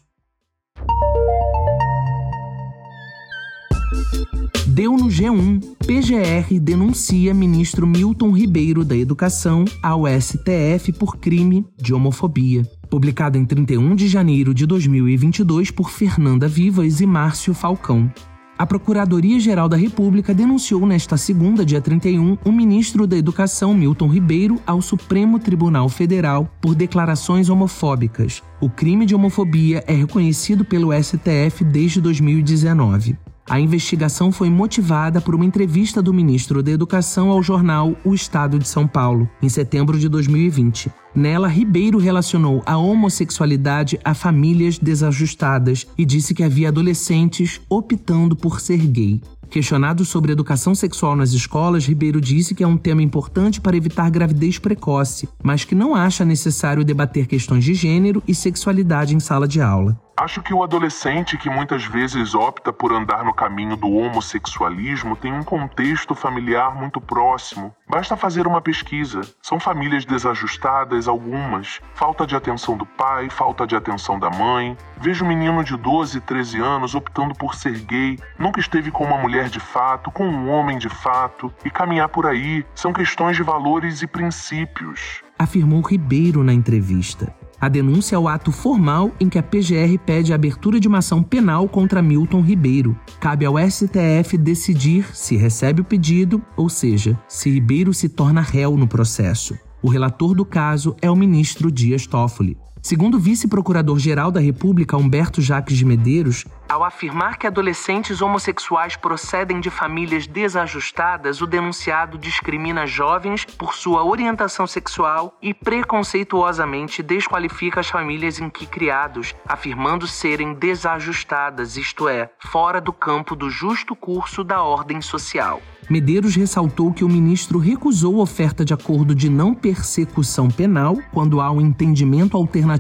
Deu 4.78 4.96
no 4.96 5.08
G1. 5.08 5.60
PGR 5.88 6.60
denuncia 6.60 7.34
ministro 7.34 7.88
Milton 7.88 8.30
Ribeiro 8.30 8.86
da 8.86 8.96
Educação 8.96 9.66
ao 9.82 10.04
STF 10.06 10.94
por 10.94 11.18
crime 11.18 11.66
de 11.82 11.96
homofobia. 11.96 12.62
Publicado 12.88 13.40
em 13.40 13.44
31 13.44 13.96
de 13.96 14.08
janeiro 14.08 14.54
de 14.54 14.68
2022 14.68 15.72
por 15.72 15.90
Fernanda 15.90 16.48
Vivas 16.48 17.02
e 17.02 17.08
Márcio 17.08 17.56
Falcão. 17.56 18.08
A 18.56 18.68
Procuradoria-Geral 18.68 19.68
da 19.68 19.76
República 19.76 20.32
denunciou 20.32 20.86
nesta 20.86 21.18
segunda, 21.18 21.66
dia 21.66 21.82
31, 21.82 22.38
o 22.46 22.52
ministro 22.52 23.08
da 23.08 23.18
Educação, 23.18 23.74
Milton 23.74 24.10
Ribeiro, 24.10 24.62
ao 24.64 24.80
Supremo 24.80 25.40
Tribunal 25.40 25.90
Federal 25.90 26.48
por 26.62 26.76
declarações 26.76 27.50
homofóbicas. 27.50 28.44
O 28.62 28.70
crime 28.70 29.08
de 29.08 29.16
homofobia 29.16 29.84
é 29.88 29.94
reconhecido 29.94 30.64
pelo 30.64 30.94
STF 30.94 31.64
desde 31.64 32.00
2019. 32.00 33.18
A 33.50 33.62
investigação 33.62 34.30
foi 34.30 34.50
motivada 34.50 35.22
por 35.22 35.34
uma 35.34 35.46
entrevista 35.46 36.02
do 36.02 36.14
ministro 36.14 36.62
da 36.62 36.70
Educação 36.70 37.30
ao 37.30 37.42
jornal 37.42 37.96
O 38.04 38.14
Estado 38.14 38.60
de 38.60 38.68
São 38.68 38.86
Paulo, 38.86 39.30
em 39.42 39.48
setembro 39.48 39.98
de 39.98 40.10
2020. 40.10 40.92
Nela, 41.16 41.48
Ribeiro 41.48 41.98
relacionou 41.98 42.62
a 42.66 42.76
homossexualidade 42.76 43.98
a 44.04 44.14
famílias 44.14 44.78
desajustadas 44.78 45.88
e 45.98 46.04
disse 46.04 46.34
que 46.34 46.44
havia 46.44 46.68
adolescentes 46.68 47.62
optando 47.70 48.36
por 48.36 48.60
ser 48.60 48.86
gay. 48.86 49.22
Questionado 49.50 50.04
sobre 50.04 50.34
educação 50.34 50.76
sexual 50.76 51.16
nas 51.16 51.32
escolas, 51.32 51.86
Ribeiro 51.86 52.20
disse 52.20 52.54
que 52.54 52.66
é 52.66 52.68
um 52.68 52.76
tema 52.76 53.02
importante 53.02 53.62
para 53.62 53.78
evitar 53.78 54.10
gravidez 54.10 54.60
precoce, 54.60 55.30
mas 55.42 55.64
que 55.64 55.74
não 55.74 55.96
acha 55.96 56.26
necessário 56.26 56.84
debater 56.84 57.26
questões 57.26 57.64
de 57.64 57.74
gênero 57.74 58.22
e 58.28 58.36
sexualidade 58.36 59.16
em 59.16 59.22
sala 59.22 59.48
de 59.48 59.62
aula. 59.62 59.98
Acho 60.20 60.42
que 60.42 60.52
o 60.52 60.64
adolescente 60.64 61.38
que 61.38 61.48
muitas 61.48 61.86
vezes 61.86 62.34
opta 62.34 62.74
por 62.74 62.92
andar 62.92 63.24
no 63.24 63.32
caminho 63.32 63.78
do 63.78 63.88
homossexualismo 63.88 65.16
tem 65.16 65.32
um 65.32 65.44
contexto 65.44 66.16
familiar 66.16 66.74
muito 66.74 67.00
próximo. 67.00 67.72
Basta 67.88 68.18
fazer 68.18 68.48
uma 68.48 68.60
pesquisa. 68.60 69.22
São 69.44 69.60
famílias 69.60 70.06
desajustadas, 70.06 71.08
algumas. 71.08 71.80
Falta 71.94 72.26
de 72.26 72.36
atenção 72.36 72.76
do 72.76 72.84
pai, 72.84 73.30
falta 73.30 73.68
de 73.68 73.76
atenção 73.76 74.18
da 74.18 74.32
mãe. 74.32 74.76
Vejo 75.00 75.24
um 75.24 75.28
menino 75.28 75.64
de 75.64 75.78
12, 75.78 76.20
13 76.22 76.60
anos 76.62 76.96
optando 76.96 77.36
por 77.36 77.54
ser 77.54 77.78
gay, 77.82 78.18
nunca 78.40 78.60
esteve 78.60 78.90
com 78.90 79.04
uma 79.04 79.20
mulher 79.20 79.50
de 79.50 79.60
fato, 79.60 80.10
com 80.10 80.28
um 80.28 80.50
homem 80.50 80.80
de 80.80 80.90
fato, 80.90 81.54
e 81.64 81.70
caminhar 81.70 82.10
por 82.10 82.26
aí 82.26 82.66
são 82.74 82.92
questões 82.92 83.38
de 83.38 83.44
valores 83.44 84.02
e 84.02 84.08
princípios. 84.08 85.22
Afirmou 85.38 85.82
Ribeiro 85.82 86.44
na 86.44 86.54
entrevista. 86.54 87.32
A 87.60 87.68
denúncia 87.68 88.16
é 88.16 88.20
o 88.20 88.28
ato 88.28 88.52
formal 88.52 89.12
em 89.20 89.28
que 89.28 89.40
a 89.40 89.44
PGR 89.44 89.98
pede 90.06 90.32
a 90.32 90.36
abertura 90.36 90.80
de 90.80 90.88
uma 90.88 91.00
ação 91.00 91.24
penal 91.24 91.68
contra 91.68 92.04
Milton 92.04 92.42
Ribeiro. 92.42 92.96
Cabe 93.20 93.46
ao 93.46 93.56
STF 93.58 94.38
decidir 94.38 95.16
se 95.16 95.36
recebe 95.36 95.82
o 95.82 95.86
pedido, 95.86 96.40
ou 96.56 96.70
seja, 96.70 97.20
se 97.28 97.50
Ribeiro 97.50 97.96
se 97.96 98.10
torna 98.10 98.42
réu 98.42 98.78
no 98.78 98.88
processo. 98.88 99.58
O 99.82 99.90
relator 99.90 100.36
do 100.36 100.46
caso 100.46 100.96
é 101.02 101.10
o 101.10 101.16
ministro 101.16 101.72
Dias 101.72 102.06
Toffoli. 102.06 102.58
Segundo 102.88 103.16
o 103.16 103.20
vice-procurador-geral 103.20 104.32
da 104.32 104.40
República, 104.40 104.96
Humberto 104.96 105.42
Jacques 105.42 105.76
de 105.76 105.84
Medeiros, 105.84 106.46
ao 106.70 106.86
afirmar 106.86 107.38
que 107.38 107.46
adolescentes 107.46 108.22
homossexuais 108.22 108.96
procedem 108.96 109.60
de 109.60 109.70
famílias 109.70 110.26
desajustadas, 110.26 111.42
o 111.42 111.46
denunciado 111.46 112.18
discrimina 112.18 112.88
jovens 112.88 113.44
por 113.44 113.74
sua 113.74 114.06
orientação 114.06 114.66
sexual 114.66 115.38
e 115.42 115.54
preconceituosamente 115.54 117.04
desqualifica 117.04 117.82
as 117.82 117.90
famílias 117.90 118.40
em 118.40 118.50
que 118.50 118.66
criados, 118.66 119.36
afirmando 119.46 120.08
serem 120.08 120.54
desajustadas, 120.54 121.76
isto 121.76 122.08
é, 122.08 122.30
fora 122.40 122.80
do 122.80 122.94
campo 122.94 123.36
do 123.36 123.50
justo 123.50 123.98
curso 123.98 124.46
da 124.46 124.64
ordem 124.64 125.02
social. 125.02 125.62
Medeiros 125.90 126.36
ressaltou 126.36 126.92
que 126.92 127.06
o 127.06 127.10
ministro 127.10 127.60
recusou 127.60 128.20
oferta 128.20 128.66
de 128.66 128.74
acordo 128.74 129.16
de 129.16 129.30
não 129.30 129.54
persecução 129.54 130.50
penal 130.50 130.98
quando 131.14 131.40
há 131.40 131.50
um 131.50 131.62
entendimento 131.62 132.36
alternativo 132.36 132.77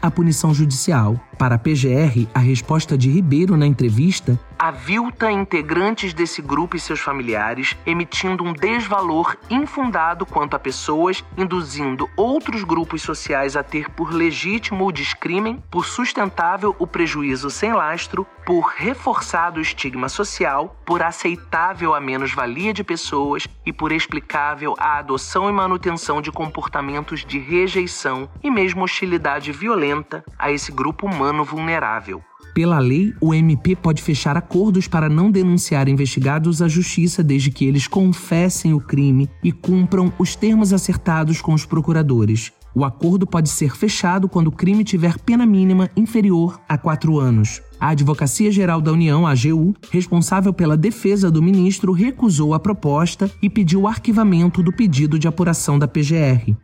à 0.00 0.10
punição 0.10 0.54
judicial. 0.54 1.18
Para 1.38 1.56
a 1.56 1.58
PGR, 1.58 2.26
a 2.32 2.38
resposta 2.38 2.96
de 2.96 3.10
Ribeiro 3.10 3.56
na 3.56 3.66
entrevista 3.66 4.38
avilta 4.66 5.30
integrantes 5.30 6.14
desse 6.14 6.40
grupo 6.40 6.74
e 6.74 6.80
seus 6.80 6.98
familiares, 6.98 7.76
emitindo 7.84 8.42
um 8.42 8.54
desvalor 8.54 9.36
infundado 9.50 10.24
quanto 10.24 10.56
a 10.56 10.58
pessoas, 10.58 11.22
induzindo 11.36 12.08
outros 12.16 12.64
grupos 12.64 13.02
sociais 13.02 13.56
a 13.56 13.62
ter 13.62 13.90
por 13.90 14.10
legítimo 14.10 14.86
o 14.86 14.92
descrime, 14.92 15.62
por 15.70 15.84
sustentável 15.84 16.74
o 16.78 16.86
prejuízo 16.86 17.50
sem 17.50 17.74
lastro, 17.74 18.26
por 18.46 18.72
reforçado 18.74 19.58
o 19.58 19.62
estigma 19.62 20.08
social, 20.08 20.74
por 20.86 21.02
aceitável 21.02 21.94
a 21.94 22.00
menos-valia 22.00 22.72
de 22.72 22.82
pessoas 22.82 23.46
e 23.66 23.72
por 23.72 23.92
explicável 23.92 24.74
a 24.78 24.96
adoção 24.96 25.50
e 25.50 25.52
manutenção 25.52 26.22
de 26.22 26.32
comportamentos 26.32 27.22
de 27.22 27.38
rejeição 27.38 28.30
e 28.42 28.50
mesmo 28.50 28.82
hostilidade 28.82 29.52
violenta 29.52 30.24
a 30.38 30.50
esse 30.50 30.72
grupo 30.72 31.06
humano 31.06 31.44
vulnerável. 31.44 32.24
Pela 32.54 32.78
lei, 32.78 33.12
o 33.20 33.34
MP 33.34 33.74
pode 33.74 34.00
fechar 34.00 34.36
acordos 34.36 34.86
para 34.86 35.08
não 35.08 35.28
denunciar 35.28 35.88
investigados 35.88 36.62
à 36.62 36.68
justiça 36.68 37.20
desde 37.20 37.50
que 37.50 37.64
eles 37.64 37.88
confessem 37.88 38.72
o 38.72 38.80
crime 38.80 39.28
e 39.42 39.50
cumpram 39.50 40.12
os 40.20 40.36
termos 40.36 40.72
acertados 40.72 41.42
com 41.42 41.52
os 41.52 41.66
procuradores. 41.66 42.52
O 42.72 42.84
acordo 42.84 43.26
pode 43.26 43.48
ser 43.48 43.76
fechado 43.76 44.28
quando 44.28 44.48
o 44.48 44.52
crime 44.52 44.84
tiver 44.84 45.18
pena 45.18 45.44
mínima 45.44 45.90
inferior 45.96 46.60
a 46.68 46.78
quatro 46.78 47.18
anos. 47.18 47.60
A 47.80 47.88
Advocacia 47.88 48.52
Geral 48.52 48.80
da 48.80 48.92
União, 48.92 49.26
AGU, 49.26 49.74
responsável 49.90 50.52
pela 50.52 50.76
defesa 50.76 51.32
do 51.32 51.42
ministro, 51.42 51.92
recusou 51.92 52.54
a 52.54 52.60
proposta 52.60 53.28
e 53.42 53.50
pediu 53.50 53.82
o 53.82 53.88
arquivamento 53.88 54.62
do 54.62 54.72
pedido 54.72 55.18
de 55.18 55.26
apuração 55.26 55.76
da 55.76 55.88
PGR. 55.88 56.54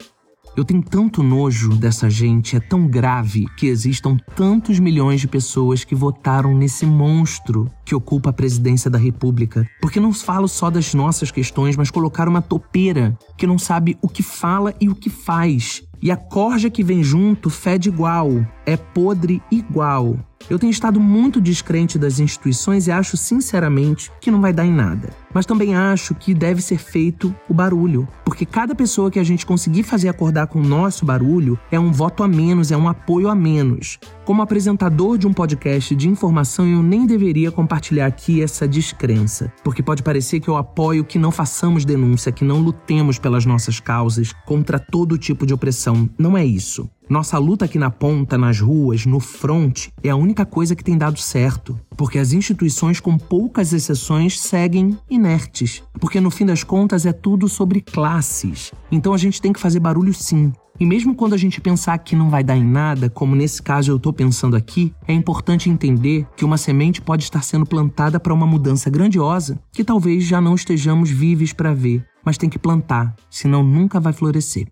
Eu 0.57 0.65
tenho 0.65 0.83
tanto 0.83 1.23
nojo 1.23 1.77
dessa 1.77 2.11
gente, 2.11 2.57
é 2.57 2.61
tão 2.61 2.87
grave 2.87 3.47
que 3.57 3.67
existam 3.67 4.17
tantos 4.35 4.79
milhões 4.79 5.21
de 5.21 5.29
pessoas 5.29 5.85
que 5.85 5.95
votaram 5.95 6.57
nesse 6.57 6.85
monstro 6.85 7.71
que 7.85 7.95
ocupa 7.95 8.31
a 8.31 8.33
presidência 8.33 8.91
da 8.91 8.99
República. 8.99 9.67
Porque 9.81 10.01
não 10.01 10.13
falo 10.13 10.49
só 10.49 10.69
das 10.69 10.93
nossas 10.93 11.31
questões, 11.31 11.77
mas 11.77 11.91
colocaram 11.91 12.31
uma 12.31 12.43
topeira 12.43 13.17
que 13.37 13.47
não 13.47 13.59
sabe 13.59 13.97
o 14.03 14.09
que 14.09 14.23
fala 14.23 14.75
e 14.81 14.89
o 14.89 14.95
que 14.95 15.09
faz. 15.09 15.83
E 16.03 16.11
a 16.11 16.17
corja 16.17 16.69
que 16.69 16.83
vem 16.83 17.03
junto 17.03 17.49
fede 17.49 17.89
igual, 17.89 18.31
é 18.67 18.77
podre 18.77 19.43
igual. 19.51 20.19
Eu 20.49 20.59
tenho 20.59 20.71
estado 20.71 20.99
muito 20.99 21.41
descrente 21.41 21.97
das 21.97 22.19
instituições 22.19 22.87
e 22.89 22.91
acho 22.91 23.17
sinceramente 23.17 24.11
que 24.21 24.31
não 24.33 24.41
vai 24.41 24.53
dar 24.53 24.67
em 24.67 24.73
nada. 24.73 25.11
Mas 25.33 25.47
também 25.47 25.77
acho 25.77 26.13
que 26.15 26.35
deve 26.35 26.61
ser 26.61 26.79
feito 26.79 27.33
o 27.49 27.55
barulho, 27.55 28.09
porque 28.25 28.45
cada 28.45 28.75
pessoa 28.75 29.13
que 29.13 29.21
a 29.21 29.25
gente 29.25 29.47
conseguir 29.47 29.85
fazer 29.85 30.09
acordar 30.09 30.49
com 30.49 30.59
o 30.59 30.67
nosso 30.67 31.05
barulho 31.05 31.57
é 31.71 31.79
um 31.79 31.93
voto 31.93 32.25
a 32.25 32.29
menos, 32.29 32.73
é 32.73 32.77
um 32.77 32.89
apoio 32.89 33.29
a 33.29 33.35
menos. 33.35 33.99
Como 34.25 34.43
apresentador 34.43 35.19
de 35.19 35.27
um 35.27 35.33
podcast 35.33 35.95
de 35.95 36.09
informação, 36.09 36.67
eu 36.67 36.83
nem 36.83 37.07
deveria 37.07 37.53
compartilhar 37.53 38.07
aqui 38.07 38.43
essa 38.43 38.67
descrença, 38.67 39.53
porque 39.63 39.85
pode 39.85 40.03
parecer 40.03 40.41
que 40.41 40.49
eu 40.49 40.57
apoio 40.57 41.05
que 41.05 41.19
não 41.19 41.31
façamos 41.31 41.85
denúncia, 41.85 42.33
que 42.33 42.45
não 42.45 42.61
lutemos 42.61 43.19
pelas 43.19 43.47
nossas 43.47 43.79
causas 43.79 44.33
contra 44.47 44.81
todo 44.81 45.17
tipo 45.19 45.47
de 45.47 45.55
opressão. 45.55 46.11
Não 46.19 46.37
é 46.37 46.45
isso. 46.45 46.91
Nossa 47.11 47.37
luta 47.39 47.65
aqui 47.65 47.77
na 47.77 47.91
ponta, 47.91 48.39
nas 48.39 48.61
ruas, 48.61 49.05
no 49.05 49.19
front, 49.19 49.89
é 50.01 50.11
a 50.11 50.15
única 50.15 50.47
coisa 50.47 50.77
que 50.77 50.85
tem 50.85 50.97
dado 50.97 51.19
certo. 51.19 51.77
Porque 51.97 52.21
as 52.21 52.33
instituições, 52.33 53.01
com 53.01 53.19
poucas 53.19 53.73
exceções, 53.73 54.39
seguem 54.39 54.97
inertes. 55.11 55.83
Porque 56.01 56.21
no 56.21 56.31
fim 56.31 56.47
das 56.47 56.63
contas 56.63 57.05
é 57.05 57.13
tudo 57.13 57.49
sobre 57.49 57.81
classes. 57.81 58.71
Então 58.93 59.13
a 59.13 59.19
gente 59.19 59.43
tem 59.43 59.53
que 59.53 59.59
fazer 59.59 59.81
barulho 59.81 60.15
sim. 60.15 60.53
E 60.79 60.87
mesmo 60.87 61.13
quando 61.17 61.35
a 61.35 61.37
gente 61.37 61.61
pensar 61.61 61.99
que 61.99 62.15
não 62.15 62.31
vai 62.31 62.45
dar 62.45 62.57
em 62.57 62.65
nada, 62.65 63.11
como 63.11 63.35
nesse 63.35 63.61
caso 63.61 63.91
eu 63.91 63.97
estou 63.97 64.13
pensando 64.13 64.55
aqui, 64.55 64.95
é 65.09 65.13
importante 65.13 65.69
entender 65.69 66.25
que 66.37 66.45
uma 66.45 66.57
semente 66.57 67.03
pode 67.03 67.25
estar 67.25 67.43
sendo 67.43 67.67
plantada 67.67 68.21
para 68.21 68.33
uma 68.33 68.47
mudança 68.47 68.89
grandiosa 68.89 69.59
que 69.73 69.83
talvez 69.83 70.23
já 70.23 70.41
não 70.41 70.55
estejamos 70.55 71.11
vivos 71.11 71.53
para 71.53 71.75
ver, 71.75 72.07
mas 72.25 72.39
tem 72.39 72.49
que 72.49 72.59
plantar, 72.59 73.17
senão 73.29 73.65
nunca 73.65 73.99
vai 73.99 74.13
florescer. 74.13 74.69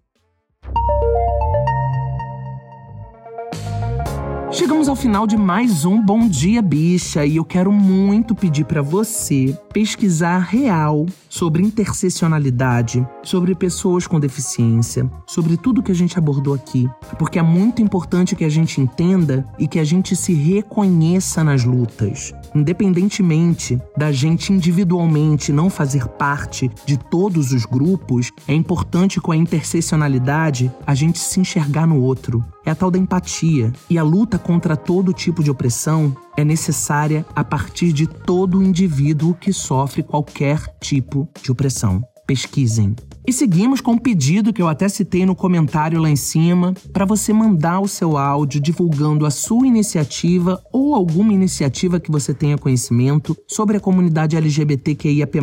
Chegamos 4.58 4.88
ao 4.88 4.96
final 4.96 5.24
de 5.24 5.36
mais 5.36 5.84
um 5.84 6.04
Bom 6.04 6.26
Dia 6.26 6.60
Bicha 6.60 7.24
e 7.24 7.36
eu 7.36 7.44
quero 7.44 7.70
muito 7.70 8.34
pedir 8.34 8.64
para 8.64 8.82
você 8.82 9.56
pesquisar 9.72 10.40
real 10.40 11.06
sobre 11.28 11.62
interseccionalidade, 11.62 13.06
sobre 13.22 13.54
pessoas 13.54 14.08
com 14.08 14.18
deficiência, 14.18 15.08
sobre 15.28 15.56
tudo 15.56 15.80
que 15.80 15.92
a 15.92 15.94
gente 15.94 16.18
abordou 16.18 16.54
aqui, 16.54 16.90
porque 17.20 17.38
é 17.38 17.42
muito 17.42 17.80
importante 17.80 18.34
que 18.34 18.44
a 18.44 18.48
gente 18.48 18.80
entenda 18.80 19.46
e 19.60 19.68
que 19.68 19.78
a 19.78 19.84
gente 19.84 20.16
se 20.16 20.32
reconheça 20.32 21.44
nas 21.44 21.62
lutas. 21.62 22.34
Independentemente 22.52 23.80
da 23.96 24.10
gente 24.10 24.52
individualmente 24.52 25.52
não 25.52 25.70
fazer 25.70 26.08
parte 26.08 26.68
de 26.84 26.96
todos 26.96 27.52
os 27.52 27.64
grupos, 27.64 28.32
é 28.48 28.54
importante 28.54 29.20
com 29.20 29.30
a 29.30 29.36
interseccionalidade 29.36 30.68
a 30.84 30.96
gente 30.96 31.20
se 31.20 31.38
enxergar 31.38 31.86
no 31.86 32.02
outro. 32.02 32.44
É 32.66 32.70
a 32.70 32.74
tal 32.74 32.90
da 32.90 32.98
empatia. 32.98 33.72
E 33.88 33.96
a 33.96 34.02
luta 34.02 34.38
contra 34.48 34.78
todo 34.78 35.12
tipo 35.12 35.44
de 35.44 35.50
opressão 35.50 36.16
é 36.34 36.42
necessária 36.42 37.22
a 37.36 37.44
partir 37.44 37.92
de 37.92 38.06
todo 38.06 38.62
indivíduo 38.62 39.34
que 39.34 39.52
sofre 39.52 40.02
qualquer 40.02 40.74
tipo 40.80 41.28
de 41.42 41.52
opressão. 41.52 42.02
Pesquisem. 42.28 42.94
E 43.26 43.32
seguimos 43.32 43.82
com 43.82 43.92
um 43.92 43.98
pedido 43.98 44.52
que 44.54 44.60
eu 44.60 44.68
até 44.68 44.88
citei 44.88 45.24
no 45.26 45.34
comentário 45.34 46.00
lá 46.00 46.08
em 46.08 46.16
cima, 46.16 46.74
para 46.92 47.04
você 47.04 47.30
mandar 47.30 47.80
o 47.80 47.88
seu 47.88 48.16
áudio 48.16 48.60
divulgando 48.60 49.26
a 49.26 49.30
sua 49.30 49.66
iniciativa 49.66 50.62
ou 50.72 50.94
alguma 50.94 51.32
iniciativa 51.32 52.00
que 52.00 52.10
você 52.10 52.32
tenha 52.32 52.56
conhecimento 52.56 53.36
sobre 53.46 53.78
a 53.78 53.80
comunidade 53.80 54.36
LGBTQIAP+. 54.36 55.40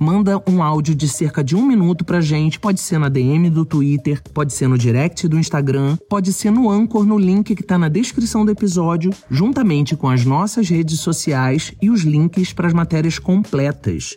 Manda 0.00 0.42
um 0.48 0.62
áudio 0.62 0.94
de 0.96 1.08
cerca 1.08 1.42
de 1.42 1.54
um 1.56 1.64
minuto 1.64 2.04
pra 2.04 2.20
gente, 2.20 2.60
pode 2.60 2.80
ser 2.80 2.98
na 2.98 3.08
DM 3.08 3.50
do 3.50 3.64
Twitter, 3.64 4.20
pode 4.32 4.52
ser 4.52 4.68
no 4.68 4.78
direct 4.78 5.26
do 5.26 5.38
Instagram, 5.38 5.96
pode 6.08 6.32
ser 6.32 6.50
no 6.50 6.70
Anchor, 6.70 7.04
no 7.04 7.18
link 7.18 7.54
que 7.54 7.62
tá 7.62 7.76
na 7.78 7.88
descrição 7.88 8.44
do 8.44 8.50
episódio, 8.50 9.12
juntamente 9.30 9.96
com 9.96 10.08
as 10.08 10.24
nossas 10.24 10.68
redes 10.68 11.00
sociais 11.00 11.72
e 11.80 11.88
os 11.88 12.02
links 12.02 12.52
para 12.52 12.66
as 12.66 12.72
matérias 12.72 13.18
completas. 13.18 14.16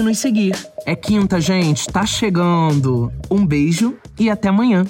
de 0.00 0.02
nos 0.02 0.18
seguir. 0.18 0.56
É 0.86 0.96
quinta, 0.96 1.40
gente, 1.40 1.86
tá 1.86 2.06
chegando. 2.06 3.12
Um 3.30 3.46
beijo 3.46 3.96
e 4.18 4.30
até 4.30 4.48
amanhã. 4.48 4.84